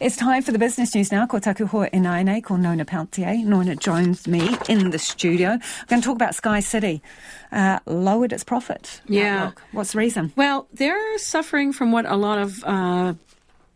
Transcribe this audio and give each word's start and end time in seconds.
It's 0.00 0.16
time 0.16 0.42
for 0.42 0.52
the 0.52 0.60
business 0.60 0.94
news 0.94 1.10
now. 1.10 1.26
Ko 1.26 1.40
taku 1.40 1.66
hoa 1.66 1.88
inaine, 1.92 2.40
ko 2.40 2.54
Nona 2.54 2.84
Pelletier. 2.84 3.34
Nona 3.38 3.74
joins 3.74 4.28
me 4.28 4.56
in 4.68 4.90
the 4.90 4.98
studio. 4.98 5.50
I'm 5.50 5.60
going 5.88 6.00
to 6.00 6.06
talk 6.06 6.14
about 6.14 6.36
Sky 6.36 6.60
City. 6.60 7.02
Uh, 7.50 7.80
lowered 7.84 8.32
its 8.32 8.44
profit. 8.44 9.00
Yeah. 9.08 9.38
Outlook. 9.38 9.62
What's 9.72 9.92
the 9.92 9.98
reason? 9.98 10.32
Well, 10.36 10.68
they're 10.72 11.18
suffering 11.18 11.72
from 11.72 11.90
what 11.90 12.06
a 12.06 12.14
lot 12.14 12.38
of 12.38 12.62
uh, 12.62 13.14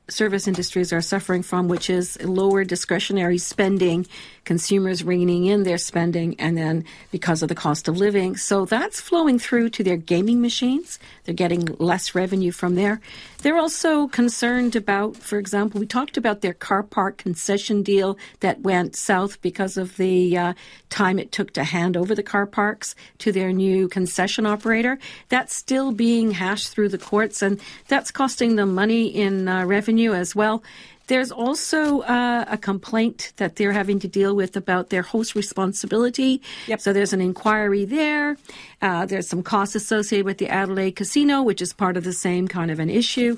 service 0.09 0.47
industries 0.47 0.93
are 0.93 1.01
suffering 1.01 1.43
from, 1.43 1.67
which 1.67 1.91
is 1.91 2.23
lower 2.23 2.63
discretionary 2.63 3.39
spending, 3.39 4.07
consumers 4.45 5.05
reining 5.05 5.47
in 5.47 5.63
their 5.63 5.79
spending, 5.79 6.39
and 6.39 6.57
then 6.57 6.85
because 7.11 7.43
of 7.43 7.49
the 7.49 7.55
cost 7.55 7.89
of 7.89 7.97
living. 7.99 8.37
So 8.37 8.65
that's 8.65 9.01
flowing 9.01 9.39
through 9.39 9.71
to 9.71 9.85
their 9.85 9.97
gaming 9.97 10.41
machines. 10.41 10.99
They're 11.25 11.35
getting 11.35 11.65
less 11.79 12.15
revenue 12.15 12.53
from 12.53 12.75
there. 12.75 13.01
They're 13.39 13.59
also 13.59 14.09
concerned 14.09 14.77
about, 14.77 15.17
for 15.17 15.39
example, 15.39 15.81
we 15.81 15.87
talked 15.87 16.17
about 16.17 16.41
their 16.41 16.55
car 16.55 16.83
park 16.83 17.19
concession 17.19 17.83
deal 17.83 18.19
that 18.41 18.61
went 18.61 18.97
south 18.97 19.41
because 19.43 19.77
of 19.77 19.97
the 19.97 20.37
uh, 20.37 20.55
time 20.91 21.19
it 21.19 21.33
took 21.33 21.53
to 21.53 21.65
hand 21.65 21.97
over 21.97 22.15
the 22.15 22.23
car 22.23 22.47
parks 22.47 22.95
to 23.19 23.33
their 23.33 23.53
new 23.53 23.89
concession 23.89 24.47
operator. 24.47 24.99
That's 25.29 25.55
still 25.55 25.93
being 25.93 26.33
hashed 26.33 26.69
through 26.69 26.91
the 26.91 26.99
courts, 26.99 27.43
and 27.43 27.61
that's 27.89 28.11
costing 28.11 28.57
them 28.57 28.75
money 28.75 29.07
in 29.07 29.49
uh, 29.49 29.65
revenue 29.65 30.13
as 30.13 30.35
well. 30.35 30.63
There's 31.13 31.31
also 31.31 32.01
uh, 32.01 32.47
a 32.49 32.57
complaint 32.57 33.35
that 33.37 33.57
they're 33.57 33.75
having 33.75 33.99
to 33.99 34.09
deal 34.09 34.35
with 34.35 34.57
about 34.57 34.89
their 34.89 35.03
host 35.03 35.35
responsibility. 35.35 36.41
Yep. 36.69 36.81
So 36.81 36.95
there's 36.95 37.13
an 37.13 37.21
inquiry 37.21 37.85
there. 37.85 38.39
Uh, 38.81 39.05
there's 39.05 39.29
some 39.29 39.43
costs 39.43 39.75
associated 39.75 40.25
with 40.25 40.39
the 40.39 40.49
Adelaide 40.49 40.93
Casino, 40.93 41.43
which 41.43 41.61
is 41.61 41.75
part 41.75 41.99
of 41.99 42.05
the 42.05 42.15
same 42.15 42.49
kind 42.49 42.71
of 42.71 42.81
an 42.81 42.89
issue. 42.89 43.37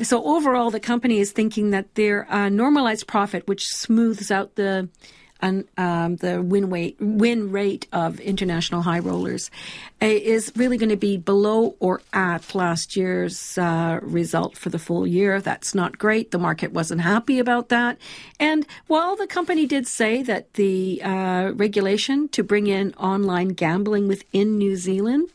So 0.00 0.22
overall, 0.22 0.70
the 0.70 0.78
company 0.78 1.18
is 1.18 1.32
thinking 1.32 1.70
that 1.70 1.96
their 1.96 2.30
uh, 2.32 2.48
normalized 2.48 3.08
profit, 3.08 3.48
which 3.48 3.66
smooths 3.66 4.30
out 4.30 4.54
the 4.54 4.88
and 5.40 5.64
um, 5.76 6.16
the 6.16 6.42
win 6.42 6.70
rate, 6.70 6.96
win 7.00 7.50
rate 7.50 7.86
of 7.92 8.20
international 8.20 8.82
high 8.82 8.98
rollers 8.98 9.50
uh, 10.02 10.06
is 10.06 10.52
really 10.56 10.76
going 10.76 10.90
to 10.90 10.96
be 10.96 11.16
below 11.16 11.74
or 11.80 12.00
at 12.12 12.54
last 12.54 12.96
year's 12.96 13.58
uh, 13.58 13.98
result 14.02 14.56
for 14.56 14.70
the 14.70 14.78
full 14.78 15.06
year. 15.06 15.40
That's 15.40 15.74
not 15.74 15.98
great. 15.98 16.30
The 16.30 16.38
market 16.38 16.72
wasn't 16.72 17.02
happy 17.02 17.38
about 17.38 17.68
that. 17.68 17.98
And 18.40 18.66
while 18.86 19.16
the 19.16 19.26
company 19.26 19.66
did 19.66 19.86
say 19.86 20.22
that 20.22 20.54
the 20.54 21.02
uh, 21.02 21.52
regulation 21.54 22.28
to 22.30 22.42
bring 22.42 22.66
in 22.66 22.94
online 22.94 23.48
gambling 23.48 24.08
within 24.08 24.58
New 24.58 24.76
Zealand 24.76 25.30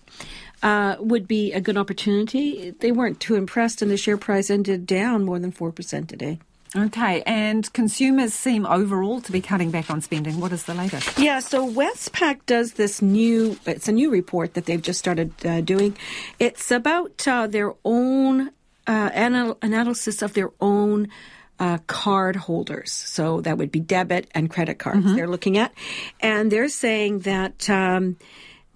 uh, 0.64 0.96
would 1.00 1.28
be 1.28 1.54
a 1.54 1.62
good 1.62 1.78
opportunity. 1.78 2.72
They 2.72 2.92
weren't 2.92 3.20
too 3.20 3.36
impressed, 3.36 3.82
and 3.82 3.90
the 3.90 3.98
share 3.98 4.18
price 4.18 4.50
ended 4.50 4.86
down 4.86 5.26
more 5.26 5.40
than 5.40 5.52
4% 5.52 6.08
today. 6.08 6.40
Okay, 6.74 7.22
and 7.26 7.72
consumers 7.74 8.34
seem 8.34 8.66
overall 8.66 9.20
to 9.22 9.32
be 9.32 9.42
cutting 9.42 9.72
back 9.72 9.90
on 9.90 10.00
spending. 10.00 10.40
What 10.40 10.54
is 10.54 10.64
the 10.64 10.74
latest? 10.74 11.20
Yeah, 11.20 11.40
so 11.40 11.70
Westpac 11.70 12.46
does 12.46 12.74
this 12.74 13.02
new, 13.02 13.58
it's 13.66 13.90
a 13.90 13.92
new 13.92 14.10
report 14.10 14.54
that 14.54 14.66
they've 14.68 14.82
just 14.82 14.98
started 14.98 15.34
uh, 15.46 15.60
doing. 15.62 15.98
It's 16.40 16.72
about 16.72 17.28
uh, 17.28 17.48
their 17.48 17.74
own 17.84 18.52
uh, 18.88 19.10
anal- 19.14 19.58
analysis 19.62 20.22
of 20.22 20.34
their 20.34 20.52
own. 20.60 21.10
Uh, 21.60 21.78
card 21.86 22.36
holders. 22.36 22.92
So 22.92 23.42
that 23.42 23.56
would 23.60 23.72
be 23.72 23.80
debit 23.80 24.28
and 24.34 24.50
credit 24.50 24.80
cards 24.80 25.14
they're 25.14 25.28
looking 25.28 25.60
at. 25.60 25.72
And 26.20 26.52
they're 26.52 26.70
saying 26.70 27.20
that 27.20 27.70
um, 27.70 28.18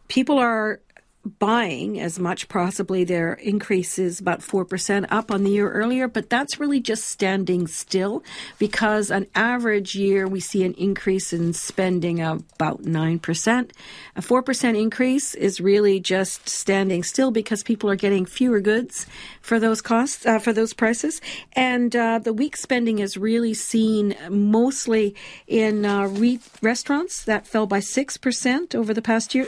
people 0.08 0.38
are 0.38 0.82
buying 1.26 2.00
as 2.00 2.20
much, 2.20 2.48
possibly 2.48 3.04
their 3.04 3.34
increase 3.34 3.98
is 3.98 4.20
about 4.20 4.42
4% 4.42 5.06
up 5.10 5.32
on 5.32 5.44
the 5.44 5.50
year 5.50 5.72
earlier, 5.72 6.08
but 6.08 6.30
that's 6.30 6.60
really 6.60 6.80
just 6.80 7.06
standing 7.06 7.68
still 7.68 8.24
because 8.60 9.10
an 9.10 9.28
average 9.34 9.96
year 9.96 10.28
we 10.28 10.40
see 10.40 10.64
an 10.64 10.74
increase 10.74 11.34
in 11.34 11.54
spending 11.54 12.22
of 12.22 12.44
about 12.54 12.84
9%. 12.84 13.72
A 14.16 14.22
4% 14.22 14.80
increase 14.80 15.34
is 15.34 15.60
really 15.60 16.00
just 16.00 16.48
standing 16.48 17.04
still 17.04 17.32
because 17.32 17.64
people 17.64 17.90
are 17.90 17.96
getting 17.96 18.26
fewer 18.26 18.60
goods 18.60 19.06
for 19.42 19.60
those 19.60 19.82
costs, 19.82 20.26
uh, 20.26 20.40
for 20.40 20.54
those 20.54 20.74
prices. 20.74 21.22
And 21.54 21.96
uh, 21.96 22.20
the 22.20 22.34
weak 22.34 22.56
spending 22.56 23.00
is 23.00 23.18
really 23.18 23.54
seen 23.54 24.16
mostly 24.30 25.16
in 25.48 25.86
uh, 25.86 26.08
re- 26.08 26.40
restaurants 26.62 27.24
that 27.26 27.48
fell 27.48 27.66
by 27.66 27.80
6% 27.80 28.76
over 28.76 28.94
the 28.94 29.02
past 29.02 29.34
year 29.34 29.48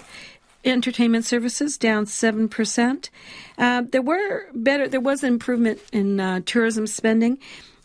entertainment 0.67 1.25
services 1.25 1.77
down 1.77 2.05
7%. 2.05 3.09
Uh, 3.57 3.83
there 3.91 4.01
were 4.01 4.47
better, 4.53 4.87
there 4.87 5.01
was 5.01 5.23
improvement 5.23 5.79
in 5.91 6.19
uh, 6.19 6.41
tourism 6.45 6.87
spending, 6.87 7.37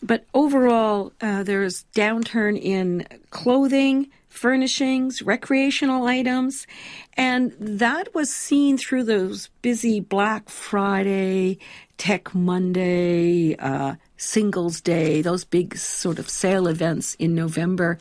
but 0.03 0.27
overall, 0.35 1.13
uh, 1.21 1.43
there's 1.43 1.85
downturn 1.95 2.61
in 2.61 3.07
clothing, 3.31 4.11
furnishings, 4.29 5.23
recreational 5.23 6.07
items, 6.07 6.67
and 7.15 7.53
that 7.61 8.15
was 8.15 8.33
seen 8.33 8.77
through 8.77 9.05
those 9.05 9.49
busy 9.61 10.01
Black 10.01 10.49
Friday, 10.49 11.59
Tech 11.99 12.35
Monday, 12.35 13.55
uh, 13.57 13.95
Singles 14.17 14.81
Day, 14.81 15.23
those 15.23 15.45
big 15.45 15.77
sort 15.77 16.19
of 16.19 16.29
sale 16.29 16.67
events 16.67 17.15
in 17.17 17.35
November 17.35 17.99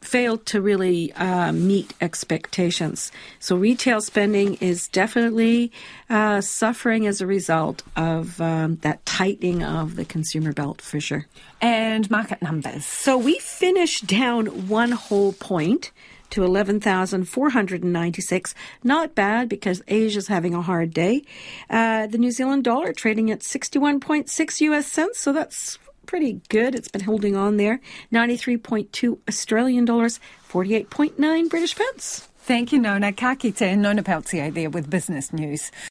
failed 0.00 0.46
to 0.46 0.60
really 0.60 1.12
uh, 1.14 1.52
meet 1.52 1.92
expectations. 2.00 3.10
So 3.40 3.56
retail 3.56 4.00
spending 4.00 4.54
is 4.54 4.86
definitely 4.88 5.72
uh, 6.10 6.40
suffering 6.40 7.06
as 7.06 7.20
a 7.20 7.26
result 7.26 7.84
of 7.96 8.40
um, 8.40 8.76
that 8.76 9.04
tightening 9.06 9.62
of 9.62 9.94
the 9.96 10.04
consumer 10.04 10.52
belt 10.52 10.80
for 10.80 11.00
sure. 11.00 11.26
And 11.60 12.10
market 12.10 12.42
numbers. 12.42 12.84
So 12.84 13.16
we 13.16 13.38
finished 13.38 14.06
down 14.06 14.68
one 14.68 14.90
whole 14.92 15.32
point 15.32 15.92
to 16.30 16.44
11,496. 16.44 18.54
Not 18.82 19.14
bad 19.14 19.48
because 19.48 19.82
Asia's 19.86 20.26
having 20.26 20.52
a 20.52 20.62
hard 20.62 20.92
day. 20.92 21.22
Uh, 21.70 22.08
the 22.08 22.18
New 22.18 22.32
Zealand 22.32 22.64
dollar 22.64 22.92
trading 22.92 23.30
at 23.30 23.38
61.6 23.40 24.60
US 24.60 24.88
cents, 24.88 25.20
so 25.20 25.32
that's 25.32 25.78
pretty 26.14 26.40
good. 26.48 26.76
It's 26.76 26.86
been 26.86 27.02
holding 27.02 27.34
on 27.34 27.56
there. 27.56 27.80
93.2 28.12 29.18
Australian 29.28 29.84
dollars, 29.84 30.20
48.9 30.48 31.50
British 31.50 31.74
pence. 31.74 32.28
Thank 32.38 32.70
you, 32.70 32.78
Nona. 32.78 33.12
Ka 33.12 33.34
kite, 33.34 33.76
Nona 33.76 34.04
Pelletier 34.04 34.52
there 34.52 34.70
with 34.70 34.88
business 34.88 35.32
news. 35.32 35.72